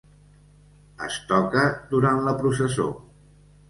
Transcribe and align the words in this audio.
Es 1.09 1.19
toca 1.33 1.69
durant 1.95 2.27
la 2.31 2.37
processó. 2.43 2.93